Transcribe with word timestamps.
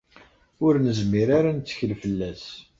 Ur 0.65 0.73
nezmir 0.85 1.29
ara 1.37 1.49
ad 1.51 1.55
nettkel 1.57 1.91
fell-as. 2.01 2.45